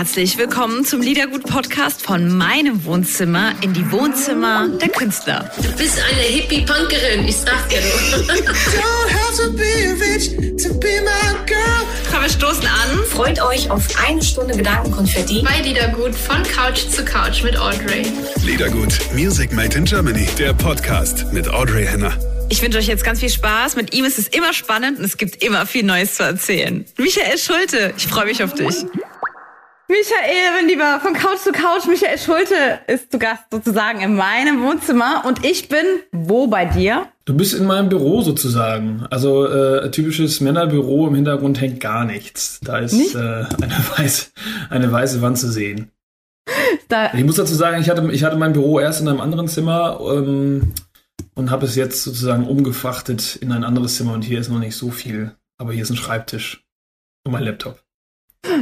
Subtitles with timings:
[0.00, 5.50] herzlich willkommen zum Liedergut-Podcast von meinem Wohnzimmer in die Wohnzimmer der Künstler.
[5.58, 7.82] Du bist eine Hippie-Punkerin, ich sag dir
[12.10, 13.04] Komm, wir stoßen an.
[13.10, 15.42] Freut euch auf eine Stunde Gedankenkonfetti.
[15.42, 18.06] Bei Liedergut von Couch zu Couch mit Audrey.
[18.42, 22.16] Liedergut, Music Made in Germany, der Podcast mit Audrey Henner.
[22.48, 23.76] Ich wünsche euch jetzt ganz viel Spaß.
[23.76, 26.86] Mit ihm ist es immer spannend und es gibt immer viel Neues zu erzählen.
[26.96, 28.76] Michael Schulte, ich freue mich auf dich.
[29.90, 32.54] Michael, mein Lieber, von Couch zu Couch, Michael Schulte
[32.86, 37.08] ist zu Gast sozusagen in meinem Wohnzimmer und ich bin wo bei dir?
[37.24, 39.04] Du bist in meinem Büro sozusagen.
[39.10, 42.60] Also äh, typisches Männerbüro, im Hintergrund hängt gar nichts.
[42.62, 44.32] Da ist äh, eine, weiß,
[44.70, 45.90] eine weiße Wand zu sehen.
[46.86, 49.48] Da ich muss dazu sagen, ich hatte, ich hatte mein Büro erst in einem anderen
[49.48, 49.98] Zimmer.
[50.00, 50.72] Ähm,
[51.34, 54.76] und habe es jetzt sozusagen umgefrachtet in ein anderes Zimmer und hier ist noch nicht
[54.76, 55.32] so viel.
[55.58, 56.64] Aber hier ist ein Schreibtisch
[57.24, 57.82] und mein Laptop.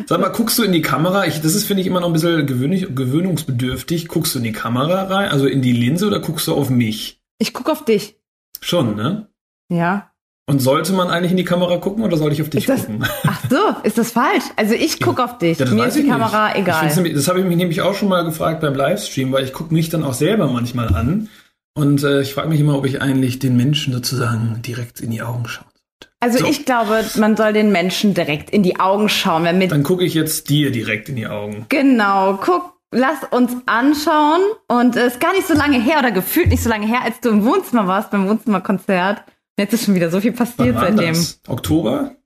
[0.06, 1.26] Sag mal, guckst du in die Kamera?
[1.26, 4.08] Ich, das ist, finde ich, immer noch ein bisschen gewöhnlich, gewöhnungsbedürftig.
[4.08, 7.20] Guckst du in die Kamera rein, also in die Linse oder guckst du auf mich?
[7.38, 8.16] Ich gucke auf dich.
[8.60, 9.28] Schon, ne?
[9.70, 10.10] Ja.
[10.46, 13.04] Und sollte man eigentlich in die Kamera gucken oder soll ich auf dich das, gucken?
[13.24, 14.44] Ach so, ist das falsch?
[14.56, 15.58] Also ich gucke auf dich.
[15.58, 16.58] Ja, Mir ist die Kamera nicht.
[16.60, 16.86] egal.
[17.14, 19.90] Das habe ich mich nämlich auch schon mal gefragt beim Livestream, weil ich gucke mich
[19.90, 21.28] dann auch selber manchmal an
[21.74, 25.22] und äh, ich frage mich immer, ob ich eigentlich den Menschen sozusagen direkt in die
[25.22, 25.77] Augen sollte.
[26.20, 26.46] Also so.
[26.46, 29.44] ich glaube, man soll den Menschen direkt in die Augen schauen.
[29.44, 31.66] Wenn mit Dann gucke ich jetzt dir direkt in die Augen.
[31.68, 34.40] Genau, guck, lass uns anschauen.
[34.66, 37.20] Und es ist gar nicht so lange her oder gefühlt nicht so lange her, als
[37.20, 39.22] du im Wohnzimmer warst, beim Wohnzimmerkonzert.
[39.58, 41.14] Jetzt ist schon wieder so viel passiert Wann seitdem.
[41.14, 41.40] Das?
[41.48, 42.16] Oktober?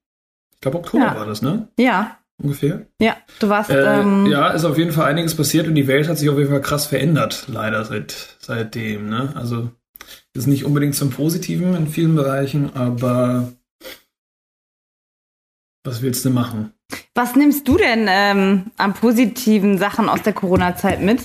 [0.54, 1.16] Ich glaube, Oktober ja.
[1.16, 1.68] war das, ne?
[1.78, 2.86] Ja ungefähr.
[3.00, 3.70] Ja, du warst.
[3.70, 6.38] Äh, ähm, ja, ist auf jeden Fall einiges passiert und die Welt hat sich auf
[6.38, 9.08] jeden Fall krass verändert, leider seit seitdem.
[9.08, 9.32] Ne?
[9.34, 9.70] Also
[10.34, 13.52] ist nicht unbedingt zum Positiven in vielen Bereichen, aber
[15.84, 16.72] was willst du machen?
[17.14, 21.20] Was nimmst du denn ähm, an positiven Sachen aus der Corona-Zeit mit?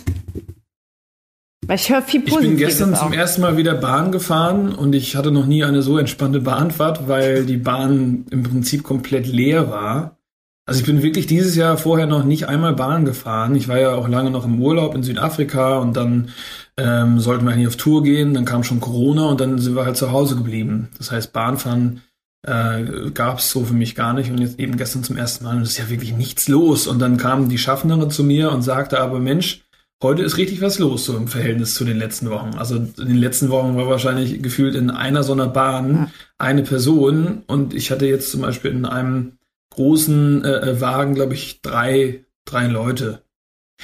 [1.66, 2.44] Weil ich höre viel Positives.
[2.44, 3.04] Ich bin gestern auch.
[3.04, 7.08] zum ersten Mal wieder Bahn gefahren und ich hatte noch nie eine so entspannte Bahnfahrt,
[7.08, 10.18] weil die Bahn im Prinzip komplett leer war.
[10.66, 13.56] Also ich bin wirklich dieses Jahr vorher noch nicht einmal Bahn gefahren.
[13.56, 16.30] Ich war ja auch lange noch im Urlaub in Südafrika und dann
[16.78, 18.34] ähm, sollten wir eigentlich auf Tour gehen.
[18.34, 20.90] Dann kam schon Corona und dann sind wir halt zu Hause geblieben.
[20.98, 22.02] Das heißt, Bahnfahren
[22.48, 25.58] äh, gab es so für mich gar nicht und jetzt eben gestern zum ersten Mal
[25.58, 26.88] und es ist ja wirklich nichts los.
[26.88, 29.66] Und dann kam die Schaffnerin zu mir und sagte aber, Mensch,
[30.02, 32.56] heute ist richtig was los, so im Verhältnis zu den letzten Wochen.
[32.58, 37.44] Also in den letzten Wochen war wahrscheinlich gefühlt in einer so einer Bahn eine Person
[37.48, 39.34] und ich hatte jetzt zum Beispiel in einem
[39.72, 43.24] großen äh, Wagen, glaube ich, drei, drei Leute.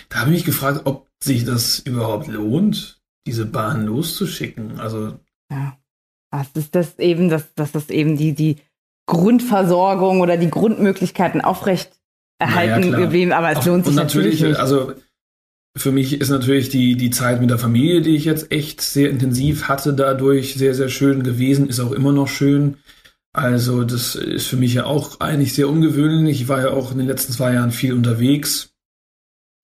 [0.07, 4.79] Da habe ich mich gefragt, ob sich das überhaupt lohnt, diese Bahn loszuschicken.
[4.79, 5.19] Also
[5.51, 5.77] ja,
[6.33, 8.57] das ist das eben, dass das, das eben die die
[9.05, 11.91] Grundversorgung oder die Grundmöglichkeiten aufrecht
[12.39, 14.59] erhalten naja, geblieben, aber es Auch, lohnt sich und natürlich, natürlich nicht.
[14.59, 14.93] Also
[15.75, 19.09] für mich ist natürlich die, die Zeit mit der Familie, die ich jetzt echt sehr
[19.09, 22.77] intensiv hatte, dadurch sehr, sehr schön gewesen, ist auch immer noch schön.
[23.33, 26.41] Also das ist für mich ja auch eigentlich sehr ungewöhnlich.
[26.41, 28.73] Ich war ja auch in den letzten zwei Jahren viel unterwegs.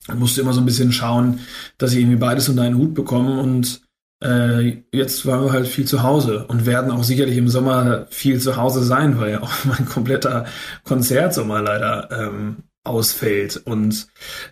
[0.08, 1.42] Ich musste immer so ein bisschen schauen,
[1.78, 3.40] dass ich irgendwie beides unter einen Hut bekomme.
[3.40, 3.82] Und
[4.24, 8.40] äh, jetzt waren wir halt viel zu Hause und werden auch sicherlich im Sommer viel
[8.40, 10.46] zu Hause sein, weil ja auch mein kompletter
[10.84, 13.58] Konzertsommer leider ähm, ausfällt.
[13.58, 14.08] Und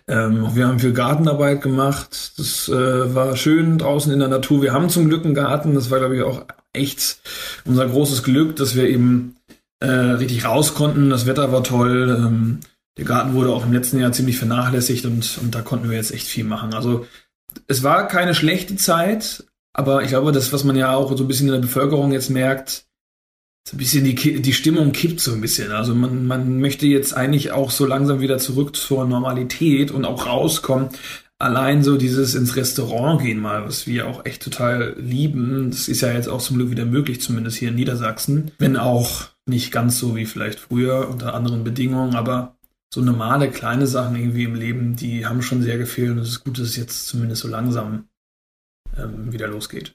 [0.06, 2.32] ähm, wir haben viel Gartenarbeit gemacht.
[2.38, 4.62] Das äh, war schön draußen in der Natur.
[4.62, 5.74] Wir haben zum Glück einen Garten.
[5.74, 7.18] Das war, glaube ich, auch echt
[7.64, 9.36] unser großes Glück, dass wir eben
[9.80, 11.10] äh, richtig raus konnten.
[11.10, 12.16] Das Wetter war toll.
[12.18, 12.60] Ähm,
[12.96, 16.12] der Garten wurde auch im letzten Jahr ziemlich vernachlässigt und, und da konnten wir jetzt
[16.12, 16.74] echt viel machen.
[16.74, 17.06] Also
[17.66, 19.44] es war keine schlechte Zeit,
[19.78, 22.30] aber ich glaube, das, was man ja auch so ein bisschen in der Bevölkerung jetzt
[22.30, 22.86] merkt,
[23.64, 25.70] so ein bisschen die, die Stimmung kippt so ein bisschen.
[25.70, 30.26] Also man, man möchte jetzt eigentlich auch so langsam wieder zurück zur Normalität und auch
[30.26, 30.88] rauskommen.
[31.38, 35.70] Allein so dieses ins Restaurant gehen mal, was wir auch echt total lieben.
[35.70, 38.50] Das ist ja jetzt auch zum Glück wieder möglich, zumindest hier in Niedersachsen.
[38.58, 42.56] Wenn auch nicht ganz so wie vielleicht früher unter anderen Bedingungen, aber
[42.92, 46.42] so normale kleine Sachen irgendwie im Leben, die haben schon sehr gefehlt und es ist
[46.42, 48.07] gut, dass es jetzt zumindest so langsam
[48.98, 49.94] ähm, wieder losgeht.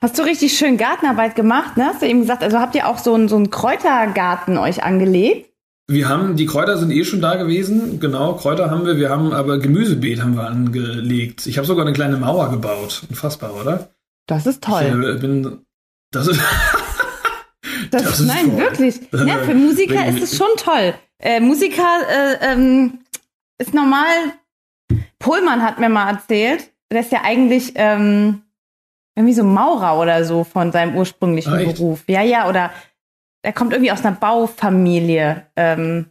[0.00, 1.86] Hast du richtig schön Gartenarbeit gemacht, ne?
[1.86, 5.52] Hast du eben gesagt, also habt ihr auch so einen, so einen Kräutergarten euch angelegt?
[5.88, 9.32] Wir haben, die Kräuter sind eh schon da gewesen, genau, Kräuter haben wir, wir haben
[9.32, 11.46] aber Gemüsebeet haben wir angelegt.
[11.46, 13.02] Ich habe sogar eine kleine Mauer gebaut.
[13.10, 13.90] Unfassbar, oder?
[14.26, 14.82] Das ist toll.
[14.82, 15.64] Ich äh, bin,
[16.10, 16.40] das ist,
[17.90, 18.58] das, das ist nein, toll.
[18.58, 19.00] wirklich.
[19.12, 20.94] Ja, für Musiker ist es schon toll.
[21.18, 23.00] Äh, Musiker äh, ähm,
[23.58, 24.32] ist normal.
[25.18, 28.42] Pohlmann hat mir mal erzählt, der ist ja eigentlich ähm,
[29.14, 32.04] irgendwie so Maurer oder so von seinem ursprünglichen Ah, Beruf.
[32.08, 32.70] Ja, ja, oder
[33.42, 35.46] er kommt irgendwie aus einer Baufamilie.
[35.56, 36.10] Ähm,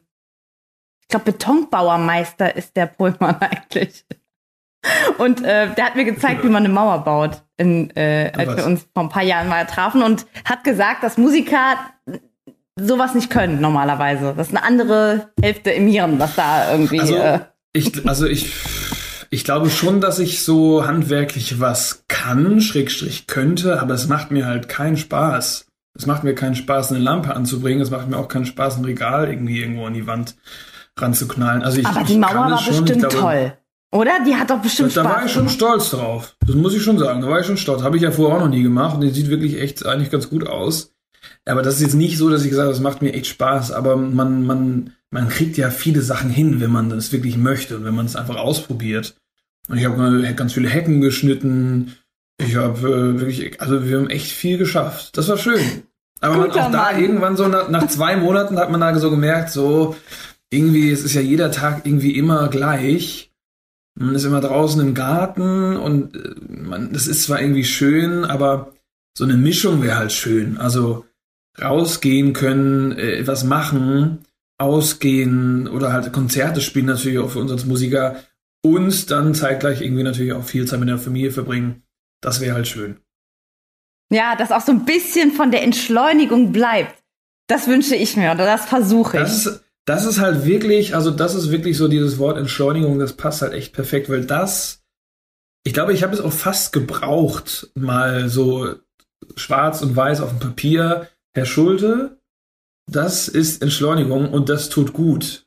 [1.01, 4.05] ich glaube, Betonbauermeister ist der Pohlmann eigentlich.
[5.17, 8.65] Und äh, der hat mir gezeigt, wie man eine Mauer baut, in, äh, als wir
[8.65, 11.75] uns vor ein paar Jahren mal trafen und hat gesagt, dass Musiker
[12.75, 14.33] sowas nicht können normalerweise.
[14.35, 16.99] Das ist eine andere Hälfte im Hirn, was da irgendwie.
[16.99, 17.39] Also äh,
[17.73, 18.51] ich, also ich,
[19.33, 24.45] ich glaube schon, dass ich so handwerklich was kann, Schrägstrich könnte, aber es macht mir
[24.45, 25.65] halt keinen Spaß.
[25.97, 27.81] Es macht mir keinen Spaß, eine Lampe anzubringen.
[27.81, 30.35] Es macht mir auch keinen Spaß, ein Regal irgendwie irgendwo an die Wand
[30.97, 31.63] ranzuknallen.
[31.63, 33.53] Also ich, aber die Mauer war schon, bestimmt glaube, toll.
[33.93, 34.11] Oder?
[34.25, 35.11] Die hat doch bestimmt da, Spaß.
[35.11, 36.35] Da war ich schon stolz drauf.
[36.45, 37.21] Das muss ich schon sagen.
[37.21, 37.83] Da war ich schon stolz.
[37.83, 38.95] Habe ich ja vorher auch noch nie gemacht.
[38.95, 40.93] Und die sieht wirklich echt eigentlich ganz gut aus.
[41.45, 43.71] Aber das ist jetzt nicht so, dass ich gesagt habe, das macht mir echt Spaß.
[43.71, 47.85] Aber man, man, man kriegt ja viele Sachen hin, wenn man das wirklich möchte und
[47.85, 49.15] wenn man es einfach ausprobiert.
[49.67, 51.97] Und ich habe ganz viele Hecken geschnitten.
[52.37, 55.17] Ich habe äh, wirklich, also wir haben echt viel geschafft.
[55.17, 55.83] Das war schön.
[56.21, 59.51] Aber man, auch da irgendwann so nach, nach zwei Monaten hat man da so gemerkt,
[59.51, 59.95] so
[60.49, 63.31] irgendwie, es ist ja jeder Tag irgendwie immer gleich.
[63.95, 68.73] Man ist immer draußen im Garten und äh, man, das ist zwar irgendwie schön, aber
[69.17, 70.57] so eine Mischung wäre halt schön.
[70.57, 71.05] Also
[71.61, 74.19] rausgehen können, äh, was machen,
[74.61, 78.15] ausgehen oder halt Konzerte spielen natürlich auch für uns als Musiker
[78.63, 81.83] und dann zeitgleich irgendwie natürlich auch viel Zeit mit der Familie verbringen.
[82.21, 82.97] Das wäre halt schön.
[84.11, 87.01] Ja, dass auch so ein bisschen von der Entschleunigung bleibt.
[87.47, 89.23] Das wünsche ich mir oder das versuche ich.
[89.23, 93.13] Das ist, das ist halt wirklich, also das ist wirklich so dieses Wort Entschleunigung, das
[93.13, 94.83] passt halt echt perfekt, weil das,
[95.63, 98.75] ich glaube, ich habe es auch fast gebraucht, mal so
[99.35, 102.20] schwarz und weiß auf dem Papier, Herr Schulte,
[102.91, 105.45] das ist Entschleunigung und das tut gut.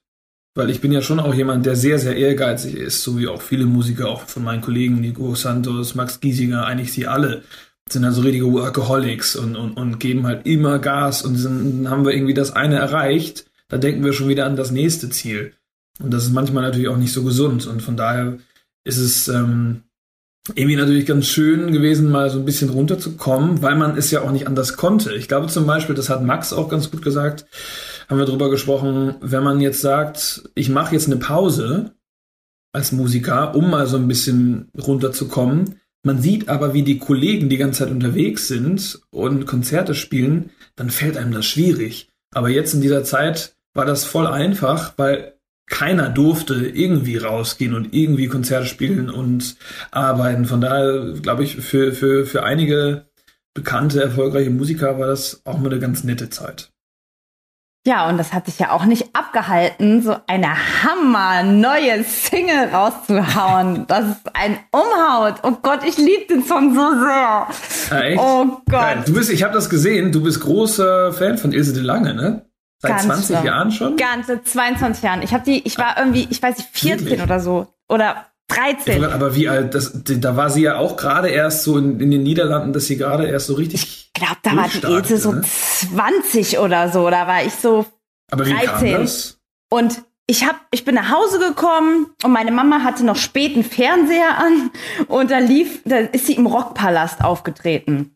[0.56, 3.42] Weil ich bin ja schon auch jemand, der sehr, sehr ehrgeizig ist, so wie auch
[3.42, 7.42] viele Musiker, auch von meinen Kollegen, Nico Santos, Max Giesinger, eigentlich sie alle,
[7.88, 12.12] sind also richtige Workaholics und, und, und geben halt immer Gas und sind, haben wir
[12.12, 15.52] irgendwie das eine erreicht, da denken wir schon wieder an das nächste Ziel.
[16.00, 18.38] Und das ist manchmal natürlich auch nicht so gesund und von daher
[18.84, 19.83] ist es ähm,
[20.54, 24.30] irgendwie natürlich ganz schön gewesen, mal so ein bisschen runterzukommen, weil man es ja auch
[24.30, 25.14] nicht anders konnte.
[25.14, 27.46] Ich glaube zum Beispiel, das hat Max auch ganz gut gesagt,
[28.08, 31.92] haben wir drüber gesprochen, wenn man jetzt sagt, ich mache jetzt eine Pause
[32.72, 37.56] als Musiker, um mal so ein bisschen runterzukommen, man sieht aber, wie die Kollegen die
[37.56, 42.10] ganze Zeit unterwegs sind und Konzerte spielen, dann fällt einem das schwierig.
[42.34, 45.34] Aber jetzt in dieser Zeit war das voll einfach, weil
[45.66, 49.56] keiner durfte irgendwie rausgehen und irgendwie Konzerte spielen und
[49.90, 50.44] arbeiten.
[50.44, 53.06] Von daher glaube ich, für, für, für einige
[53.54, 56.70] bekannte, erfolgreiche Musiker war das auch mal eine ganz nette Zeit.
[57.86, 60.48] Ja, und das hat sich ja auch nicht abgehalten, so eine
[60.82, 63.86] hammer neue Single rauszuhauen.
[63.88, 65.40] Das ist ein Umhaut.
[65.42, 67.46] Oh Gott, ich liebe den Song so sehr.
[67.90, 68.18] Ja, echt?
[68.18, 68.66] Oh Gott.
[68.70, 69.02] Geil.
[69.04, 72.46] Du bist, ich habe das gesehen, du bist großer Fan von Ilse de Lange, ne?
[72.84, 73.46] Seit Ganz 20 schlimm.
[73.46, 73.96] Jahren schon?
[73.96, 75.22] Ganze 22 Jahren.
[75.22, 77.22] Ich habe die, ich war irgendwie, ich weiß nicht, 14 Wirklich?
[77.22, 77.66] oder so.
[77.88, 79.02] Oder 13.
[79.06, 82.22] Aber wie alt, das, da war sie ja auch gerade erst so in, in, den
[82.22, 83.82] Niederlanden, dass sie gerade erst so richtig.
[83.82, 85.40] Ich glaube, da war die Ilse so ne?
[85.42, 87.08] 20 oder so.
[87.08, 87.86] Da war ich so.
[88.30, 88.60] Aber 13.
[88.60, 89.38] wie kam das?
[89.70, 94.38] Und ich hab, ich bin nach Hause gekommen und meine Mama hatte noch späten Fernseher
[94.38, 94.70] an
[95.08, 98.13] und da lief, da ist sie im Rockpalast aufgetreten.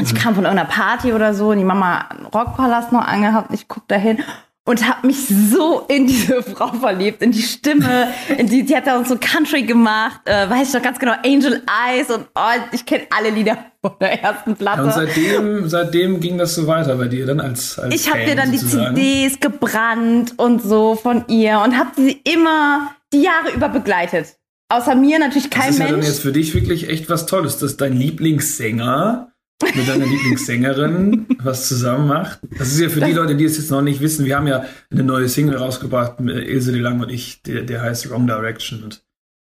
[0.00, 0.18] Ich mhm.
[0.18, 3.52] kam von irgendeiner Party oder so und die Mama Rockpalast noch angehabt.
[3.54, 4.18] Ich guck da hin
[4.66, 8.86] und habe mich so in diese Frau verliebt, in die Stimme, in die, die hat
[8.86, 12.60] da uns so Country gemacht, äh, weiß ich noch ganz genau, Angel Eyes und oh,
[12.72, 14.80] ich kenne alle Lieder von der ersten Platte.
[14.80, 18.24] Ja, und seitdem, seitdem ging das so weiter bei dir dann als, als Ich habe
[18.24, 18.94] dir dann sozusagen.
[18.94, 24.36] die CDs gebrannt und so von ihr und habe sie immer die Jahre über begleitet.
[24.70, 25.68] Außer mir natürlich kein Mensch.
[25.68, 25.90] Das ist Mensch.
[25.90, 29.33] ja dann jetzt für dich wirklich echt was Tolles, dass dein Lieblingssänger
[29.74, 32.40] mit deiner Lieblingssängerin was zusammen macht.
[32.58, 34.64] Das ist ja für die Leute, die es jetzt noch nicht wissen, wir haben ja
[34.90, 38.82] eine neue Single rausgebracht, mit Ilse de Lang und ich, der, der heißt Wrong Direction.
[38.84, 39.04] Und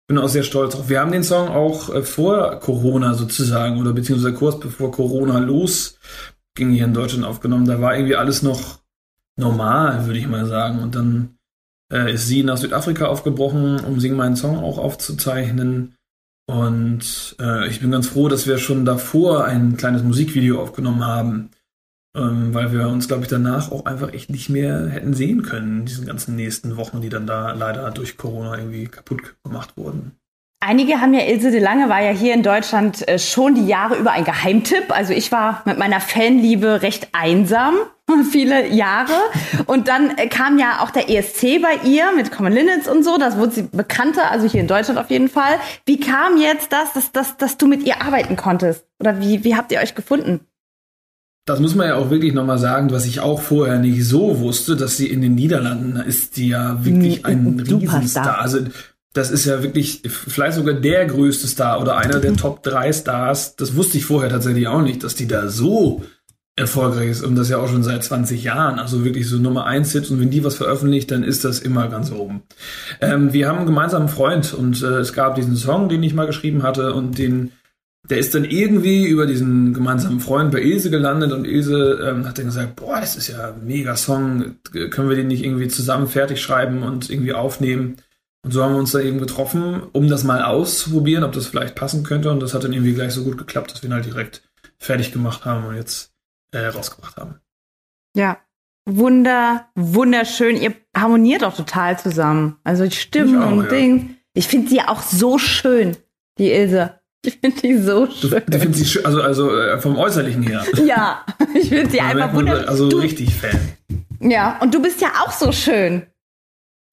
[0.07, 0.89] bin auch sehr stolz drauf.
[0.89, 6.71] Wir haben den Song auch äh, vor Corona sozusagen oder beziehungsweise kurz bevor Corona losging
[6.71, 7.65] hier in Deutschland aufgenommen.
[7.65, 8.79] Da war irgendwie alles noch
[9.37, 10.79] normal, würde ich mal sagen.
[10.79, 11.37] Und dann
[11.91, 15.94] äh, ist sie nach Südafrika aufgebrochen, um Sing meinen Song auch aufzuzeichnen.
[16.47, 21.49] Und äh, ich bin ganz froh, dass wir schon davor ein kleines Musikvideo aufgenommen haben,
[22.15, 25.79] ähm, weil wir uns, glaube ich, danach auch einfach echt nicht mehr hätten sehen können,
[25.79, 30.11] in diesen ganzen nächsten Wochen, die dann da leider durch Corona irgendwie kaputt gemacht wurden.
[30.59, 33.95] Einige haben ja, Ilse de Lange war ja hier in Deutschland äh, schon die Jahre
[33.95, 34.85] über ein Geheimtipp.
[34.89, 37.75] Also ich war mit meiner Fanliebe recht einsam
[38.31, 39.13] viele Jahre.
[39.65, 43.17] Und dann äh, kam ja auch der ESC bei ihr mit Common Linnets und so.
[43.17, 45.59] Das wurde sie bekannter, also hier in Deutschland auf jeden Fall.
[45.85, 48.85] Wie kam jetzt das, dass, dass, dass du mit ihr arbeiten konntest?
[48.99, 50.41] Oder wie, wie habt ihr euch gefunden?
[51.45, 54.75] das muss man ja auch wirklich nochmal sagen, was ich auch vorher nicht so wusste,
[54.75, 58.39] dass sie in den Niederlanden ist die ja wirklich ein Riesenstar.
[58.39, 58.61] Also
[59.13, 63.55] das ist ja wirklich vielleicht sogar der größte Star oder einer der Top 3 Stars.
[63.55, 66.01] Das wusste ich vorher tatsächlich auch nicht, dass die da so
[66.57, 68.79] erfolgreich ist und das ja auch schon seit 20 Jahren.
[68.79, 71.89] Also wirklich so Nummer 1 Hit und wenn die was veröffentlicht, dann ist das immer
[71.89, 72.43] ganz oben.
[73.01, 76.27] Ähm, wir haben einen gemeinsamen Freund und äh, es gab diesen Song, den ich mal
[76.27, 77.51] geschrieben hatte und den
[78.09, 82.37] der ist dann irgendwie über diesen gemeinsamen Freund bei Ilse gelandet und Ilse ähm, hat
[82.37, 84.57] dann gesagt, boah, das ist ja ein mega Song,
[84.91, 87.97] können wir den nicht irgendwie zusammen fertig schreiben und irgendwie aufnehmen?
[88.43, 91.73] Und so haben wir uns da eben getroffen, um das mal auszuprobieren, ob das vielleicht
[91.73, 92.29] passen könnte.
[92.29, 94.43] Und das hat dann irgendwie gleich so gut geklappt, dass wir ihn halt direkt
[94.77, 96.14] fertig gemacht haben und jetzt
[96.55, 97.39] äh, rausgebracht haben.
[98.15, 98.37] Ja,
[98.85, 100.57] wunder, wunderschön.
[100.57, 102.57] Ihr harmoniert auch total zusammen.
[102.63, 103.69] Also die Stimmen auch, und ja.
[103.69, 104.15] Ding.
[104.33, 105.97] Ich finde sie auch so schön,
[106.37, 106.99] die Ilse.
[107.25, 108.29] Ich finde die so schön.
[108.29, 110.63] Du, du findest sie schön, also, also äh, vom Äußerlichen her.
[110.85, 112.67] Ja, ich finde sie einfach wunderschön.
[112.67, 113.59] Also du, richtig Fan.
[114.19, 116.03] Ja, und du bist ja auch so schön.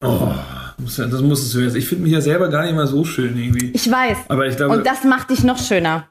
[0.02, 0.32] Oh,
[0.78, 1.76] das musstest du jetzt.
[1.76, 3.70] Ich finde mich ja selber gar nicht mal so schön irgendwie.
[3.72, 4.18] Ich weiß.
[4.28, 4.76] Aber ich glaube.
[4.76, 6.08] Und das macht dich noch schöner.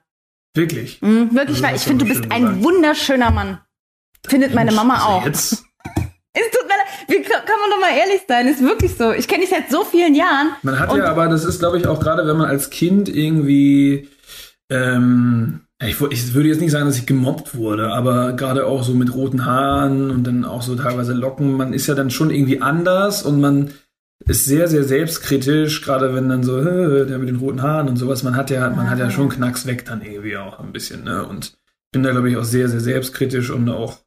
[0.53, 1.01] Wirklich?
[1.01, 2.63] Mhm, wirklich, weil ich finde, du bist ein gesagt.
[2.63, 3.59] wunderschöner Mann.
[4.27, 5.25] Findet meine Mama also auch.
[5.25, 5.63] Jetzt?
[6.33, 8.47] Es tut mir leid, wie kann man doch mal ehrlich sein?
[8.47, 9.11] Ist wirklich so.
[9.11, 10.51] Ich kenne dich seit so vielen Jahren.
[10.61, 14.07] Man hat ja, aber das ist, glaube ich, auch gerade, wenn man als Kind irgendwie,
[14.69, 18.93] ähm, ich, ich, würde jetzt nicht sagen, dass ich gemobbt wurde, aber gerade auch so
[18.93, 22.61] mit roten Haaren und dann auch so teilweise Locken, man ist ja dann schon irgendwie
[22.61, 23.71] anders und man
[24.25, 28.23] ist sehr, sehr selbstkritisch, gerade wenn dann so, der mit den roten Haaren und sowas,
[28.23, 29.11] man hat ja, man hat ja ah.
[29.11, 31.25] schon Knacks weg dann irgendwie auch ein bisschen, ne?
[31.25, 31.57] Und
[31.91, 33.99] bin da, glaube ich, auch sehr, sehr selbstkritisch und auch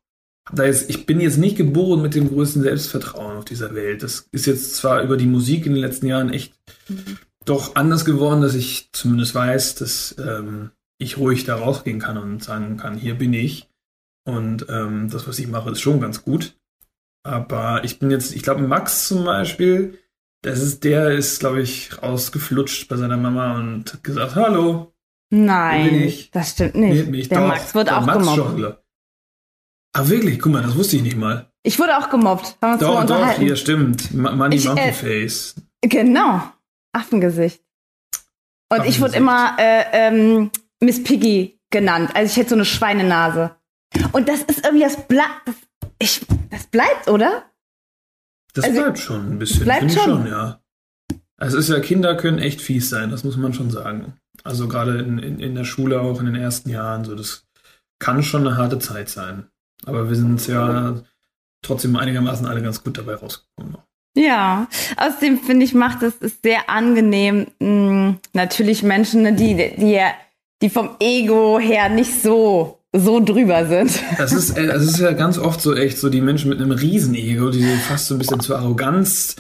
[0.53, 4.03] da ist, ich bin jetzt nicht geboren mit dem größten Selbstvertrauen auf dieser Welt.
[4.03, 6.55] Das ist jetzt zwar über die Musik in den letzten Jahren echt
[6.89, 7.19] mhm.
[7.45, 12.45] doch anders geworden, dass ich zumindest weiß, dass ähm, ich ruhig da rausgehen kann und
[12.45, 13.71] sagen kann, hier bin ich.
[14.27, 16.57] Und ähm, das, was ich mache, ist schon ganz gut.
[17.23, 19.99] Aber ich bin jetzt, ich glaube, Max zum Beispiel,
[20.45, 24.93] das ist, der ist, glaube ich, rausgeflutscht bei seiner Mama und hat gesagt, hallo.
[25.31, 27.31] Nein, das stimmt nicht.
[27.31, 28.37] Der Doch, Max wird auch Max gemobbt.
[28.37, 28.77] Schon,
[29.97, 30.41] Ah, wirklich?
[30.41, 31.51] Guck mal, das wusste ich nicht mal.
[31.63, 32.57] Ich wurde auch gemobbt.
[32.61, 34.13] Haben wir doch, doch, hier stimmt.
[34.13, 35.55] Money ich, Monkey äh, Face.
[35.83, 36.43] Genau.
[36.93, 37.63] Affengesicht.
[38.69, 38.97] Und Affengesicht.
[38.97, 42.11] ich wurde immer äh, ähm, Miss Piggy genannt.
[42.15, 43.57] Also ich hätte so eine Schweinenase.
[44.13, 44.97] Und das ist irgendwie das.
[45.07, 45.55] Das,
[46.01, 47.45] ich, das bleibt, oder?
[48.55, 49.65] Das also, bleibt schon ein bisschen.
[49.65, 50.03] Bleibt schon.
[50.03, 50.61] schon, ja.
[51.37, 54.15] Es ist ja, Kinder können echt fies sein, das muss man schon sagen.
[54.45, 57.45] Also gerade in, in, in der Schule auch in den ersten Jahren, so das
[57.99, 59.49] kann schon eine harte Zeit sein.
[59.85, 61.03] Aber wir sind ja
[61.63, 63.79] trotzdem einigermaßen alle ganz gut dabei rausgekommen.
[64.17, 70.01] Ja, außerdem finde ich, macht es sehr angenehm, mh, hm, natürlich Menschen, ne, die, die,
[70.63, 74.01] die vom Ego her nicht so so drüber sind.
[74.17, 76.71] Das ist, äh, das ist ja ganz oft so echt so die Menschen mit einem
[76.71, 79.37] Riesenego, die fast so ein bisschen zur Arroganz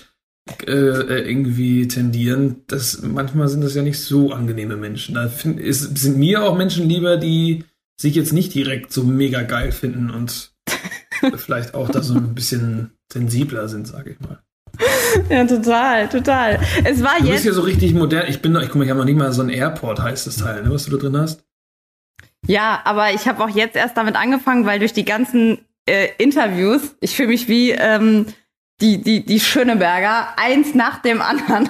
[0.67, 2.65] äh, äh, irgendwie tendieren.
[2.67, 5.15] Das, manchmal sind das ja nicht so angenehme Menschen.
[5.15, 7.65] Da find, ist, sind mir auch Menschen lieber, die
[7.97, 10.53] sich jetzt nicht direkt so mega geil finden und
[11.37, 14.41] vielleicht auch da so ein bisschen sensibler sind, sage ich mal.
[15.31, 16.59] Ja, total, total.
[16.83, 17.27] Es war du jetzt.
[17.27, 18.27] Du bist hier so richtig modern.
[18.29, 20.27] Ich bin noch, ich guck mal, ich habe noch nicht mal so ein Airport, heißt
[20.27, 21.45] das Teil, ne, was du da drin hast.
[22.47, 26.97] Ja, aber ich habe auch jetzt erst damit angefangen, weil durch die ganzen äh, Interviews,
[27.01, 28.27] ich fühle mich wie ähm,
[28.81, 31.69] die, die, die Schöneberger, eins nach dem anderen.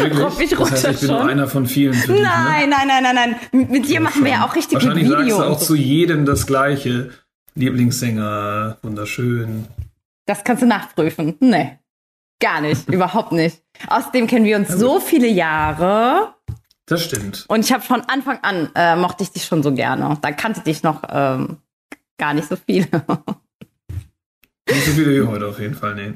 [0.00, 0.52] Wirklich?
[0.52, 1.18] ich das heißt, ich bin schon.
[1.18, 1.92] nur einer von vielen.
[1.92, 2.76] Dich, nein, ne?
[2.76, 3.36] nein, nein, nein, nein.
[3.52, 5.36] Mit, mit dir machen wir ja auch richtig Wahrscheinlich Video.
[5.36, 7.10] Sagst du auch zu jedem das Gleiche.
[7.54, 9.66] Lieblingssänger, wunderschön.
[10.24, 11.36] Das kannst du nachprüfen.
[11.40, 11.78] Nee,
[12.40, 13.62] gar nicht, überhaupt nicht.
[13.88, 16.34] Außerdem kennen wir uns ja, so viele Jahre.
[16.86, 17.44] Das stimmt.
[17.48, 20.18] Und ich habe von Anfang an äh, mochte ich dich schon so gerne.
[20.20, 21.58] Da kannte dich noch ähm,
[22.18, 22.88] gar nicht so viele.
[24.68, 26.14] Nicht so viele wie heute auf jeden Fall, nee.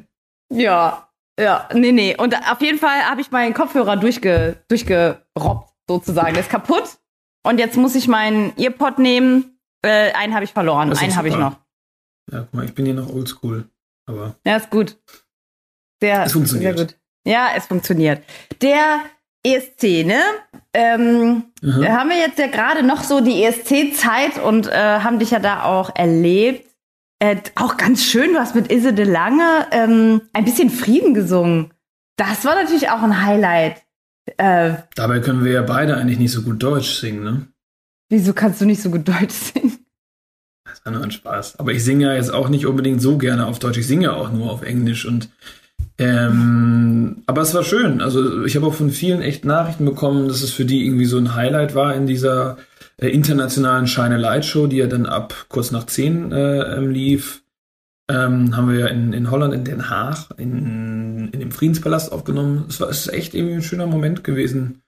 [0.51, 1.09] Ja,
[1.39, 2.17] ja, nee, nee.
[2.17, 6.33] Und auf jeden Fall habe ich meinen Kopfhörer durchge, durchgerobbt, sozusagen.
[6.33, 6.99] Der ist kaputt.
[7.45, 9.59] Und jetzt muss ich meinen Earpod nehmen.
[9.83, 11.57] Äh, einen habe ich verloren, einen habe ich noch.
[12.33, 13.69] Ja, guck mal, ich bin hier noch oldschool.
[14.07, 14.37] Aber.
[14.45, 14.97] Ja, ist gut.
[16.01, 16.77] Der, es funktioniert.
[16.77, 16.97] Sehr gut.
[17.27, 18.25] Ja, es funktioniert.
[18.63, 19.01] Der
[19.55, 20.21] ESC, ne?
[20.73, 21.83] Ähm, mhm.
[21.83, 25.39] Da haben wir jetzt ja gerade noch so die ESC-Zeit und äh, haben dich ja
[25.39, 26.67] da auch erlebt.
[27.19, 31.73] Äh, auch ganz schön, du hast mit Isse de Lange ähm, ein bisschen Frieden gesungen.
[32.17, 33.83] Das war natürlich auch ein Highlight.
[34.37, 37.47] Äh, Dabei können wir ja beide eigentlich nicht so gut Deutsch singen, ne?
[38.09, 39.79] Wieso kannst du nicht so gut Deutsch singen?
[40.65, 41.59] Das war nur ein Spaß.
[41.59, 43.79] Aber ich singe ja jetzt auch nicht unbedingt so gerne auf Deutsch.
[43.79, 45.31] Ich singe ja auch nur auf Englisch und
[45.99, 48.01] ähm, aber es war schön.
[48.01, 51.17] Also ich habe auch von vielen echt Nachrichten bekommen, dass es für die irgendwie so
[51.17, 52.59] ein Highlight war in dieser
[52.99, 57.43] äh, internationalen Shine Light Show, die ja dann ab kurz nach zehn äh, ähm, lief,
[58.09, 62.67] ähm, haben wir ja in, in Holland, in Den Haag, in, in dem Friedenspalast aufgenommen.
[62.69, 64.83] Es war es ist echt irgendwie ein schöner Moment gewesen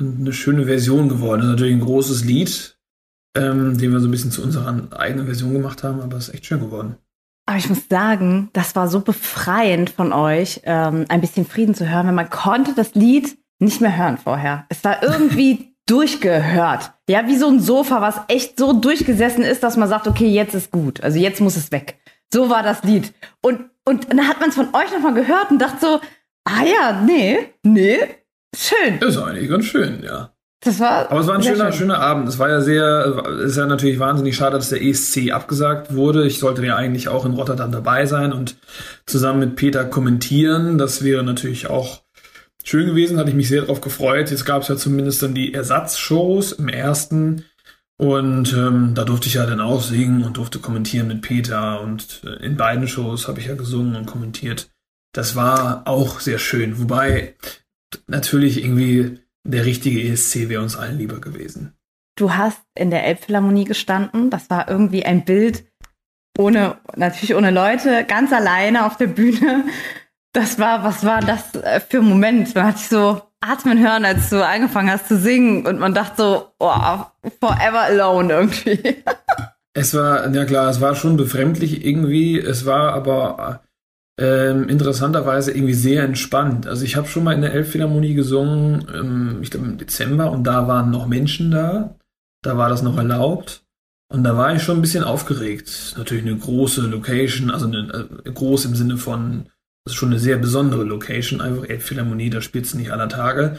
[0.00, 1.40] und eine schöne Version geworden.
[1.40, 2.76] Das ist natürlich ein großes Lied,
[3.36, 6.34] ähm, den wir so ein bisschen zu unserer eigenen Version gemacht haben, aber es ist
[6.34, 6.96] echt schön geworden.
[7.50, 11.90] Aber ich muss sagen, das war so befreiend von euch, ähm, ein bisschen Frieden zu
[11.90, 14.66] hören, weil man konnte das Lied nicht mehr hören vorher.
[14.68, 16.92] Es war irgendwie durchgehört.
[17.08, 20.54] Ja, wie so ein Sofa, was echt so durchgesessen ist, dass man sagt, okay, jetzt
[20.54, 21.02] ist gut.
[21.02, 21.98] Also jetzt muss es weg.
[22.32, 23.12] So war das Lied.
[23.42, 26.00] Und, und dann hat man es von euch nochmal gehört und dachte so,
[26.44, 27.98] ah ja, nee, nee,
[28.54, 28.98] schön.
[29.00, 30.32] Ist eigentlich ganz schön, ja.
[30.62, 31.80] Das war Aber es war ein schöner, schön.
[31.80, 32.28] schöner Abend.
[32.28, 36.26] Es war ja sehr, es ist ja natürlich wahnsinnig schade, dass der ESC abgesagt wurde.
[36.26, 38.56] Ich sollte ja eigentlich auch in Rotterdam dabei sein und
[39.06, 40.76] zusammen mit Peter kommentieren.
[40.76, 42.02] Das wäre natürlich auch
[42.62, 44.30] schön gewesen, hatte ich mich sehr darauf gefreut.
[44.30, 47.46] Jetzt gab es ja zumindest dann die Ersatzshows im ersten.
[47.96, 51.80] Und ähm, da durfte ich ja dann auch singen und durfte kommentieren mit Peter.
[51.80, 54.68] Und äh, in beiden Shows habe ich ja gesungen und kommentiert.
[55.12, 56.78] Das war auch sehr schön.
[56.78, 57.34] Wobei
[58.06, 61.74] natürlich irgendwie der richtige ESC wäre uns allen lieber gewesen.
[62.16, 64.30] Du hast in der Elbphilharmonie gestanden.
[64.30, 65.64] Das war irgendwie ein Bild
[66.38, 69.64] ohne, natürlich ohne Leute, ganz alleine auf der Bühne.
[70.32, 72.54] Das war, was war das äh, für ein Moment?
[72.54, 76.22] Man hat sich so atmen hören, als du angefangen hast zu singen und man dachte
[76.22, 77.04] so, oh,
[77.40, 79.02] forever alone irgendwie.
[79.74, 82.38] es war, ja klar, es war schon befremdlich irgendwie.
[82.38, 83.62] Es war aber
[84.18, 86.66] ähm, interessanterweise irgendwie sehr entspannt.
[86.66, 90.44] Also ich habe schon mal in der Elbphilharmonie gesungen, ähm, ich glaube im Dezember, und
[90.44, 91.96] da waren noch Menschen da.
[92.42, 93.64] Da war das noch erlaubt.
[94.12, 95.94] Und da war ich schon ein bisschen aufgeregt.
[95.96, 99.44] Natürlich eine große Location, also eine, äh, groß im Sinne von,
[99.84, 103.58] das ist schon eine sehr besondere Location, einfach Elbphilharmonie, da spielst du nicht aller Tage.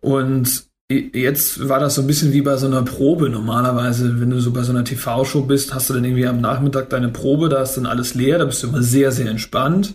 [0.00, 3.28] Und Jetzt war das so ein bisschen wie bei so einer Probe.
[3.28, 6.90] Normalerweise, wenn du so bei so einer TV-Show bist, hast du dann irgendwie am Nachmittag
[6.90, 9.94] deine Probe, da ist dann alles leer, da bist du immer sehr, sehr entspannt.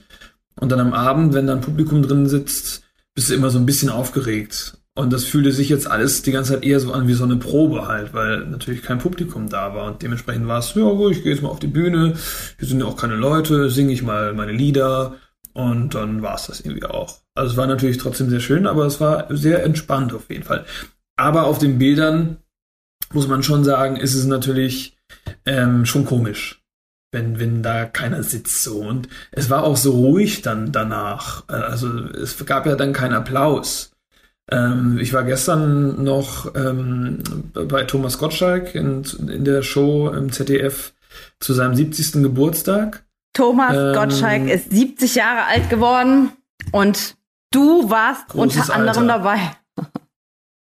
[0.58, 2.84] Und dann am Abend, wenn dann Publikum drin sitzt,
[3.14, 4.78] bist du immer so ein bisschen aufgeregt.
[4.98, 7.36] Und das fühlte sich jetzt alles die ganze Zeit eher so an wie so eine
[7.36, 9.88] Probe halt, weil natürlich kein Publikum da war.
[9.88, 12.14] Und dementsprechend war es, ja, ich gehe jetzt mal auf die Bühne,
[12.58, 15.16] hier sind ja auch keine Leute, singe ich mal meine Lieder.
[15.56, 17.22] Und dann war es das irgendwie auch.
[17.34, 20.66] Also es war natürlich trotzdem sehr schön, aber es war sehr entspannt auf jeden Fall.
[21.16, 22.38] Aber auf den Bildern
[23.14, 24.98] muss man schon sagen, ist es natürlich
[25.46, 26.62] ähm, schon komisch,
[27.14, 28.82] wenn, wenn da keiner sitzt so.
[28.82, 31.46] Und es war auch so ruhig dann danach.
[31.48, 33.94] Äh, also es gab ja dann keinen Applaus.
[34.52, 40.94] Ähm, ich war gestern noch ähm, bei Thomas Gottschalk in, in der Show im ZDF
[41.40, 42.24] zu seinem 70.
[42.24, 43.05] Geburtstag.
[43.36, 46.32] Thomas ähm, Gottschalk ist 70 Jahre alt geworden
[46.72, 47.16] und
[47.56, 49.24] Du warst unter anderem Alter.
[49.24, 49.40] dabei.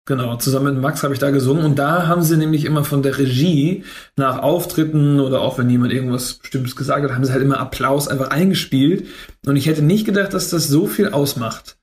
[0.07, 3.03] Genau, zusammen mit Max habe ich da gesungen und da haben sie nämlich immer von
[3.03, 3.83] der Regie
[4.17, 8.07] nach Auftritten oder auch wenn jemand irgendwas Bestimmtes gesagt hat, haben sie halt immer Applaus
[8.07, 9.09] einfach eingespielt
[9.45, 11.79] und ich hätte nicht gedacht, dass das so viel ausmacht.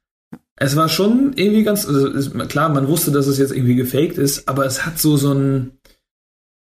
[0.56, 4.17] Es war schon irgendwie ganz, also ist, klar, man wusste, dass es jetzt irgendwie gefaked
[4.17, 5.80] ist, aber es hat so so ein,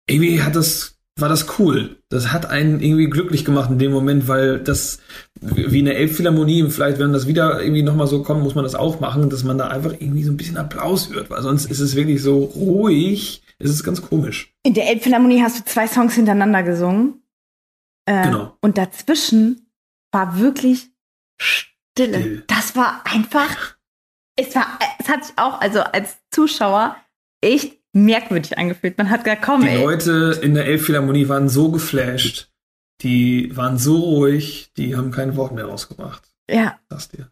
[0.06, 1.98] irgendwie hat das war das cool.
[2.10, 5.00] Das hat einen irgendwie glücklich gemacht in dem Moment, weil das
[5.40, 9.00] wie eine Elbphilharmonie, vielleicht wenn das wieder irgendwie nochmal so kommt, muss man das auch
[9.00, 11.96] machen, dass man da einfach irgendwie so ein bisschen Applaus hört, weil sonst ist es
[11.96, 13.44] wirklich so ruhig.
[13.60, 14.54] Es ist ganz komisch.
[14.64, 17.22] In der Elbphilharmonie hast du zwei Songs hintereinander gesungen.
[18.06, 18.58] Äh, genau.
[18.62, 19.70] Und dazwischen
[20.12, 20.90] war wirklich
[21.40, 21.74] Stille.
[21.96, 22.44] Still.
[22.48, 23.76] Das war einfach,
[24.36, 26.96] es war, es hat sich auch, also als Zuschauer
[27.42, 28.98] echt merkwürdig angefühlt.
[28.98, 29.62] Man hat gar kaum.
[29.62, 29.82] Die ey.
[29.82, 32.50] Leute in der Elbphilharmonie waren so geflasht.
[33.02, 36.24] Die waren so ruhig, die haben kein Wort mehr rausgebracht.
[36.50, 36.80] Ja.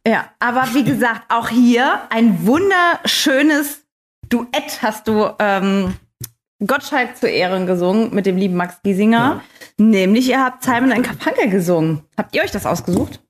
[0.08, 3.84] Ja, aber wie gesagt, auch hier ein wunderschönes
[4.30, 5.96] Duett hast du ähm,
[6.66, 9.18] Gottschalk zu Ehren gesungen mit dem lieben Max Giesinger.
[9.18, 9.44] Ja.
[9.78, 12.04] Nämlich, ihr habt Simon and Garfunkel gesungen.
[12.18, 13.22] Habt ihr euch das ausgesucht?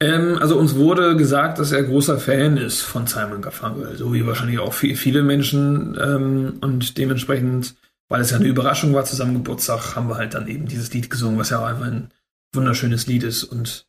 [0.00, 4.26] Ähm, also uns wurde gesagt, dass er großer Fan ist von Simon Garfunkel, so wie
[4.26, 5.98] wahrscheinlich auch viele Menschen.
[6.00, 7.74] Ähm, und dementsprechend,
[8.08, 11.10] weil es ja eine Überraschung war, zusammen Geburtstag, haben wir halt dann eben dieses Lied
[11.10, 12.10] gesungen, was ja auch einfach ein
[12.54, 13.44] wunderschönes Lied ist.
[13.44, 13.86] Und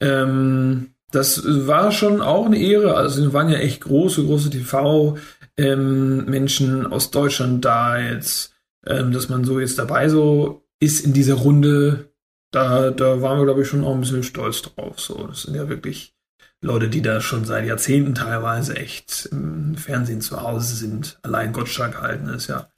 [0.00, 2.94] ähm, das war schon auch eine Ehre.
[2.94, 8.52] Also wir waren ja echt große, große TV-Menschen ähm, aus Deutschland da jetzt,
[8.86, 12.10] ähm, dass man so jetzt dabei so ist in dieser Runde
[12.56, 14.98] da, da waren wir, glaube ich, schon auch ein bisschen stolz drauf.
[14.98, 16.14] So, das sind ja wirklich
[16.62, 21.18] Leute, die da schon seit Jahrzehnten teilweise echt im Fernsehen zu Hause sind.
[21.22, 22.70] Allein Gottschalk halten ist ja.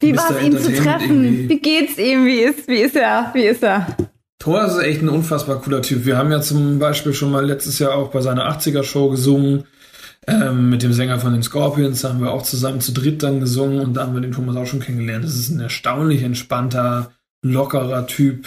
[0.00, 1.24] Wie war es, ihn zu treffen?
[1.24, 1.48] Irgendwie.
[1.48, 2.24] Wie geht's ihm?
[2.24, 3.30] Wie ist, wie ist er?
[3.34, 3.96] Wie ist er?
[4.38, 6.04] Thor ist echt ein unfassbar cooler Typ.
[6.04, 9.64] Wir haben ja zum Beispiel schon mal letztes Jahr auch bei seiner 80er-Show gesungen.
[10.26, 13.80] Ähm, mit dem Sänger von den Scorpions haben wir auch zusammen zu dritt dann gesungen
[13.80, 15.24] und da haben wir den Thomas auch schon kennengelernt.
[15.24, 18.46] Das ist ein erstaunlich entspannter, lockerer Typ.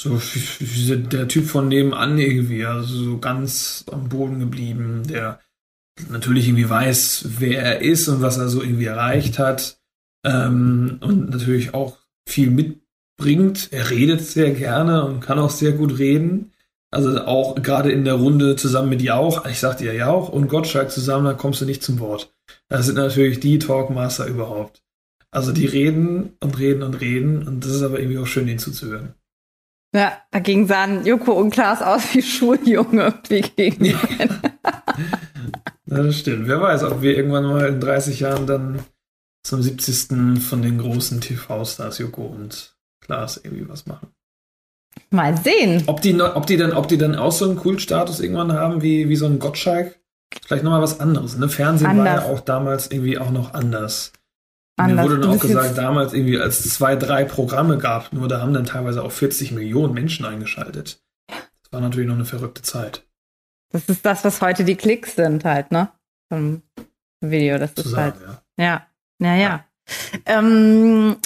[0.00, 5.40] So der Typ von nebenan irgendwie, also so ganz am Boden geblieben, der
[6.08, 9.80] natürlich irgendwie weiß, wer er ist und was er so irgendwie erreicht hat.
[10.24, 13.72] Ähm, und natürlich auch viel mitbringt.
[13.72, 16.52] Er redet sehr gerne und kann auch sehr gut reden.
[16.90, 20.90] Also auch gerade in der Runde zusammen mit Jauch, ich sagte ja Jauch und Gottschalk
[20.90, 22.32] zusammen, da kommst du nicht zum Wort.
[22.68, 24.82] Das sind natürlich die Talkmaster überhaupt.
[25.30, 28.58] Also die reden und reden und reden und das ist aber irgendwie auch schön, denen
[28.58, 29.14] zuzuhören.
[29.94, 33.84] Ja, dagegen sahen Joko und Klaas aus wie Schuljunge wie gegen.
[33.84, 33.98] Ja.
[35.86, 36.48] das stimmt.
[36.48, 38.80] Wer weiß, ob wir irgendwann mal in 30 Jahren dann
[39.42, 40.42] zum 70.
[40.42, 44.08] von den großen TV-Stars Joko und Klaas irgendwie was machen.
[45.10, 45.84] Mal sehen.
[45.86, 49.08] Ob die, ob die dann, ob die dann auch so einen Kultstatus irgendwann haben wie,
[49.08, 49.98] wie so ein Gottschalk?
[50.44, 51.38] Vielleicht nochmal was anderes.
[51.38, 51.48] Ne?
[51.48, 52.06] Fernsehen anders.
[52.06, 54.12] war ja auch damals irgendwie auch noch anders.
[54.78, 55.06] Anders.
[55.06, 58.54] Mir wurde dann auch gesagt, damals irgendwie als zwei, drei Programme gab, nur da haben
[58.54, 61.00] dann teilweise auch 40 Millionen Menschen eingeschaltet.
[61.28, 63.06] Das war natürlich noch eine verrückte Zeit.
[63.70, 65.90] Das ist das, was heute die Klicks sind halt, ne?
[66.32, 66.62] Vom
[67.20, 67.58] Video.
[67.58, 68.42] Das Zusammen, ist halt.
[68.56, 68.64] Ja.
[68.64, 68.86] Ja.
[69.18, 69.42] Naja.
[69.42, 69.64] Ja.
[70.26, 71.16] Ähm,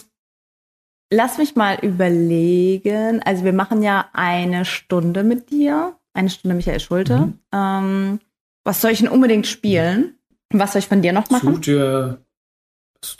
[1.13, 3.23] Lass mich mal überlegen.
[3.23, 7.19] Also wir machen ja eine Stunde mit dir, eine Stunde Michael Schulte.
[7.19, 7.39] Mhm.
[7.53, 8.21] Ähm,
[8.65, 10.15] was soll ich denn unbedingt spielen?
[10.49, 11.57] Was soll ich von dir noch machen?
[11.57, 12.25] Such dir,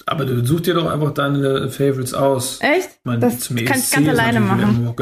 [0.07, 2.61] aber du such dir doch einfach deine Favorites aus.
[2.61, 2.91] Echt?
[2.91, 4.95] Ich meine, das zum kann ich ganz alleine machen.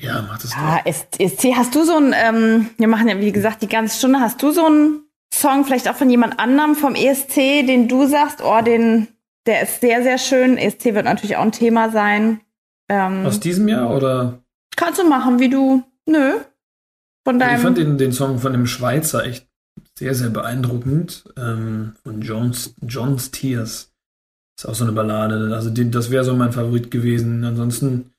[0.00, 1.18] Ja, mach das ja, doch.
[1.18, 4.42] ESC, hast du so ein, ähm, wir machen ja wie gesagt die ganze Stunde, hast
[4.42, 8.60] du so einen Song vielleicht auch von jemand anderem vom ESC, den du sagst, oh,
[8.62, 9.08] den,
[9.46, 10.58] der ist sehr, sehr schön.
[10.58, 12.40] ESC wird natürlich auch ein Thema sein.
[12.88, 14.42] Ähm, Aus diesem Jahr oder?
[14.76, 15.82] Kannst du machen, wie du.
[16.06, 16.34] Nö.
[17.24, 17.56] Von deinem.
[17.56, 19.48] Ich fand den, den Song von dem Schweizer echt
[19.98, 21.24] sehr, sehr beeindruckend.
[21.36, 23.93] Ähm, von Jones, John's Tears.
[24.56, 25.54] Ist auch so eine Ballade.
[25.54, 27.44] Also die, das wäre so mein Favorit gewesen.
[27.44, 28.12] Ansonsten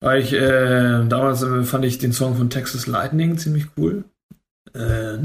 [0.00, 4.04] war ich, äh, damals äh, fand ich den Song von Texas Lightning ziemlich cool.
[4.72, 5.18] Äh,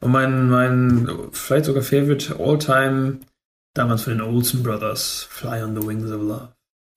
[0.00, 3.20] und mein, mein, vielleicht sogar Favorite All-Time,
[3.74, 6.48] damals von den Olsen Brothers, Fly on the Wings of Love,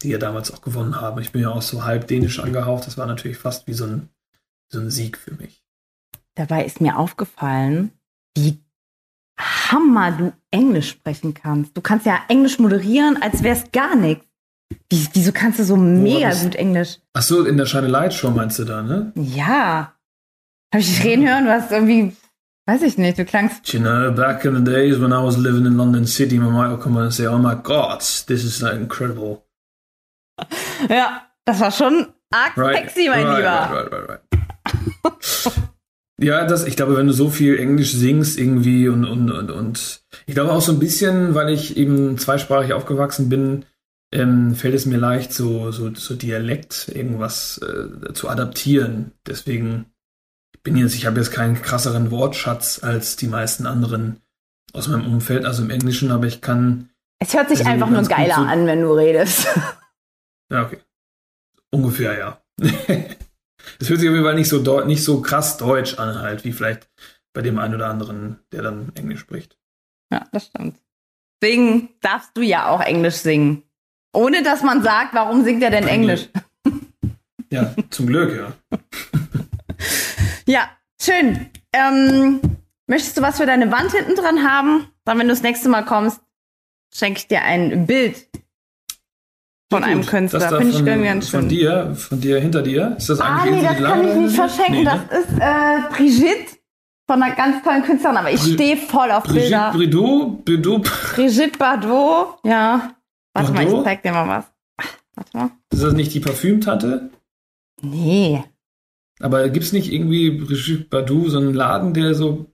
[0.02, 1.22] die ja damals auch gewonnen haben.
[1.22, 4.10] Ich bin ja auch so halb dänisch angehaucht, das war natürlich fast wie so ein,
[4.70, 5.64] so ein Sieg für mich.
[6.36, 7.92] Dabei ist mir aufgefallen,
[8.36, 8.63] wie
[9.40, 11.76] Hammer du Englisch sprechen kannst.
[11.76, 14.26] Du kannst ja Englisch moderieren, als wäre es gar nichts.
[14.90, 17.00] Wie, wieso kannst du so mega Boah, gut Englisch?
[17.14, 19.12] Ach so, in der Shine Light Show meinst du da, ne?
[19.16, 19.94] Ja.
[20.74, 21.48] Habe ich dich reden hören?
[21.48, 22.16] Hast irgendwie,
[22.66, 23.72] weiß ich nicht, du klangst.
[23.74, 26.80] You know, back in the days when I was living in London City, my might
[26.82, 29.44] come and say, oh my God, this is like incredible.
[30.90, 33.50] Ja, das war schon arg right, sexy, mein right, Lieber.
[33.50, 34.22] Right, right, right,
[35.04, 35.70] right.
[36.20, 40.04] ja, das, ich glaube, wenn du so viel Englisch singst irgendwie und, und, und, und
[40.26, 43.66] ich glaube auch so ein bisschen, weil ich eben zweisprachig aufgewachsen bin,
[44.14, 49.14] ähm, fällt es mir leicht, so, so, so Dialekt irgendwas äh, zu adaptieren.
[49.26, 49.86] Deswegen
[50.62, 54.22] bin jetzt, ich habe jetzt keinen krasseren Wortschatz als die meisten anderen
[54.72, 56.90] aus meinem Umfeld, also im Englischen, aber ich kann.
[57.20, 59.48] Es hört sich also einfach nur geiler so, an, wenn du redest.
[60.52, 60.78] Ja, okay.
[61.72, 62.42] Ungefähr, ja.
[63.80, 66.52] Es hört sich auf jeden Fall nicht so, nicht so krass deutsch an, halt, wie
[66.52, 66.90] vielleicht
[67.34, 69.58] bei dem einen oder anderen, der dann Englisch spricht.
[70.12, 70.78] Ja, das stimmt.
[71.42, 73.64] Deswegen darfst du ja auch Englisch singen.
[74.14, 76.30] Ohne dass man sagt, warum singt er denn Englisch?
[77.50, 78.80] Ja, zum Glück, ja.
[80.48, 80.70] ja,
[81.02, 81.50] schön.
[81.72, 82.40] Ähm,
[82.88, 84.88] möchtest du was für deine Wand hinten dran haben?
[85.04, 86.22] Dann, wenn du das nächste Mal kommst,
[86.94, 88.28] schenke ich dir ein Bild
[89.74, 90.58] von einem Künstler.
[90.58, 91.40] Finde ich irgendwie ganz schön.
[91.42, 92.96] Von dir, von dir hinter dir?
[92.98, 94.74] Ist das eigentlich ah, nee, das kann ich nicht verschenken.
[94.76, 95.08] Nee, ne?
[95.10, 96.58] Das ist äh, Brigitte
[97.08, 99.74] von einer ganz tollen Künstlerin, aber ich stehe voll auf Brigitte Bilder.
[99.74, 100.92] Bardot, Bardot.
[101.16, 102.96] Brigitte Bardot, ja.
[103.34, 103.72] Warte Bordeaux?
[103.72, 104.46] mal, ich zeig dir mal was.
[105.16, 105.52] Warte mal.
[105.72, 107.10] Ist das nicht die Parfümtante?
[107.82, 108.44] Nee.
[109.20, 112.46] Aber gibt es nicht irgendwie Brigitte Bardot, so einen Laden, der so.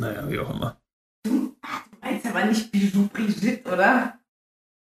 [0.00, 0.80] Naja, wie auch immer.
[1.24, 1.56] Du
[2.00, 4.18] meinst aber nicht Bijou Brigitte, oder?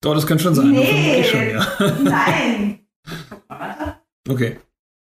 [0.06, 0.70] Doch, das kann schon sein.
[0.70, 1.24] Nee.
[1.24, 1.66] Schon, ja.
[2.04, 2.80] Nein.
[4.28, 4.60] Okay.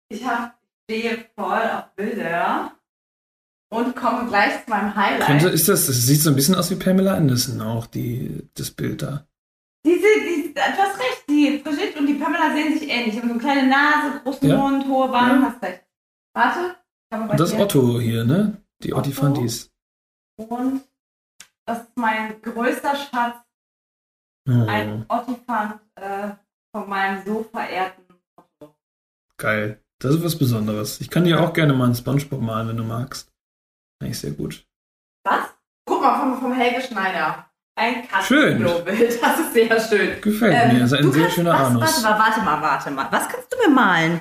[0.08, 2.70] Ich hab, stehe voll auf Bilder
[3.72, 5.26] und komme gleich zu meinem Highlight.
[5.26, 8.70] Könnte, ist das, das sieht so ein bisschen aus wie Pamela Anderson auch, die, das
[8.70, 9.26] Bild da.
[9.84, 13.16] Diese, die, du hast recht, die Brigitte und die Pamela sehen sich ähnlich.
[13.16, 14.56] Haben so eine kleine Nase, großen ja.
[14.56, 15.48] Mund, hohe Wangen, ja.
[15.48, 15.84] hast recht.
[16.34, 16.76] Warte.
[17.12, 18.62] Und das ist Otto hier, ne?
[18.84, 19.00] Die Otto.
[19.00, 19.72] Ottifantis.
[20.36, 20.82] Und
[21.66, 23.38] das ist mein größter Schatz.
[24.50, 24.66] Oh.
[24.66, 26.30] Ein Ottifant äh,
[26.74, 28.02] von meinem so verehrten
[28.36, 28.74] Otto.
[29.36, 29.80] Geil.
[29.98, 31.00] Das ist was Besonderes.
[31.00, 33.30] Ich kann dir auch gerne mal einen Spongebob malen, wenn du magst.
[34.00, 34.64] Kann ich sehr gut.
[35.24, 35.48] Was?
[35.86, 37.46] Guck mal, vom, vom Helge Schneider.
[37.76, 38.62] Ein Schön.
[38.62, 39.22] Katzenklo-Bild.
[39.22, 40.20] Das ist sehr schön.
[40.20, 40.80] Gefällt Ähm, mir.
[40.80, 41.82] Das ist ein sehr kannst- schöner was, Anus.
[41.82, 43.06] Warte mal, warte mal, warte mal.
[43.12, 44.20] Was kannst du mir malen?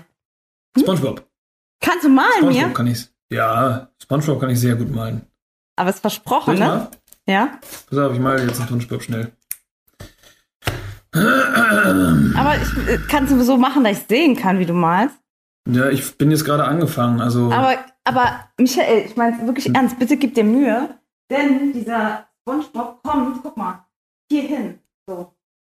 [0.78, 1.26] Spongebob.
[1.82, 2.74] Kannst du malen Spongebob mir?
[2.74, 3.08] kann ich.
[3.32, 5.26] Ja, Spongebob kann ich sehr gut malen.
[5.78, 6.60] Aber es ist versprochen, ne?
[6.66, 6.92] mal?
[7.26, 7.60] Ja.
[7.90, 9.32] Pass auf, ich male jetzt einen Spongebob schnell.
[11.14, 15.16] Aber ich äh, kann es so machen, dass ich sehen kann, wie du malst.
[15.70, 17.22] Ja, ich bin jetzt gerade angefangen.
[17.22, 19.76] Also Aber, aber Michael, ich meine wirklich Hm.
[19.76, 20.90] ernst, bitte gib dir Mühe,
[21.32, 23.86] denn dieser Spongebob kommt, guck mal,
[24.32, 24.80] hier hin.
[25.08, 25.34] So.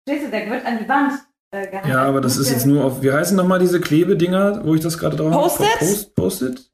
[0.08, 1.12] Stehst du, der wird an die Wand
[1.52, 1.88] äh, gehangen.
[1.90, 4.98] Ja, aber das ist jetzt nur auf, wie heißen nochmal diese Klebedinger, wo ich das
[4.98, 5.42] gerade drauf habe?
[5.42, 5.78] Post-its?
[5.80, 6.70] Post, Post-it?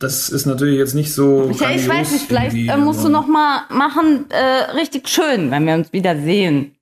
[0.00, 1.44] Das ist natürlich jetzt nicht so.
[1.48, 5.50] Michael, ich weiß nicht, vielleicht äh, musst du aber- noch mal machen, äh, richtig schön,
[5.50, 6.73] wenn wir uns wieder sehen.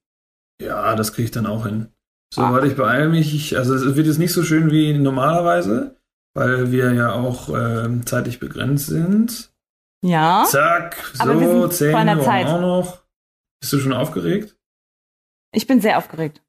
[0.63, 1.89] Ja, das kriege ich dann auch hin.
[2.35, 2.53] So, Ah.
[2.53, 3.35] warte, ich beeile mich.
[3.35, 5.97] Ich, also es wird jetzt nicht so schön wie normalerweise,
[6.35, 9.53] weil wir ja auch ähm, zeitlich begrenzt sind.
[10.05, 10.45] Ja.
[10.49, 11.35] Zack, Aber
[11.71, 12.47] so, einer brauchen Zeit.
[12.47, 13.03] auch noch.
[13.61, 14.57] Bist du schon aufgeregt?
[15.55, 16.43] Ich bin sehr aufgeregt.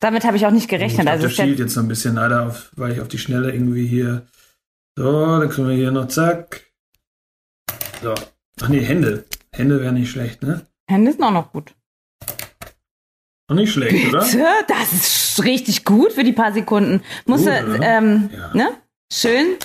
[0.00, 1.06] Damit habe ich auch nicht gerechnet.
[1.06, 3.18] Also es ist jetzt- schielt jetzt so ein bisschen leider, auf, weil ich auf die
[3.18, 4.26] Schnelle irgendwie hier.
[4.98, 6.66] So, dann kriegen wir hier noch zack.
[8.02, 8.14] So.
[8.60, 9.24] Ach nee, Hände.
[9.52, 10.66] Hände wäre nicht schlecht, ne?
[10.90, 11.74] Hände sind auch noch gut.
[13.48, 14.24] Auch nicht schlecht, oder?
[14.24, 14.44] Bitte?
[14.68, 17.02] Das ist richtig gut für die paar Sekunden.
[17.26, 17.86] Musst du, Gut, oder?
[17.98, 18.54] ähm, Ja.
[18.54, 18.68] ne?
[19.12, 19.56] Schön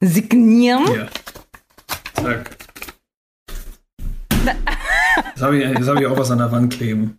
[0.00, 0.86] signieren.
[0.86, 1.08] Hier.
[2.14, 2.56] Zack.
[5.34, 7.18] Das habe ich, hab ich auch was an der Wand kleben.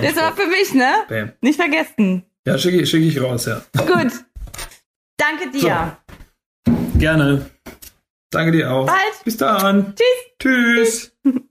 [0.00, 0.92] Das war für mich, ne?
[1.08, 1.32] Bam.
[1.40, 2.24] Nicht vergessen.
[2.46, 3.62] Ja, schicke ich, schick ich raus, ja.
[3.76, 4.12] Gut.
[5.16, 5.96] Danke dir.
[6.98, 7.50] Gerne.
[8.30, 8.86] Danke dir auch.
[8.86, 9.24] Bald.
[9.24, 9.94] Bis dann.
[10.38, 11.12] Tschüss.
[11.22, 11.42] Tschüss.